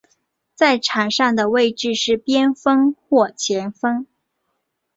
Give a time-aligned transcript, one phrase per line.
[0.55, 4.07] 在场上的位置是边锋或前锋。